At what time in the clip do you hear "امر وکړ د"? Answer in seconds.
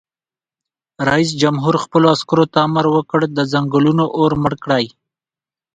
2.67-3.39